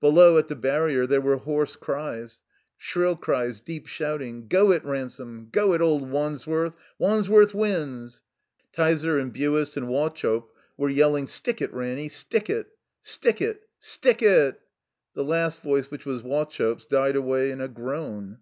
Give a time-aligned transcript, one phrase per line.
[0.00, 2.40] Below, at the barrier, there were hoarse cries,'
[2.78, 4.48] shrill cries, deep shouting.
[4.48, 5.50] "Go it, Ransome!
[5.52, 6.74] Go it, old Wandsworth!
[6.98, 8.22] Wandsworth wins!"
[8.72, 12.08] Tyser and Buist and Wauchope were yelling "Stick it, Ranny!
[12.08, 12.68] Stick it!"
[13.02, 14.60] "Stick it!" "Stick— it!"
[15.12, 18.34] The last voice, which was Wauchope's, died away in a groan.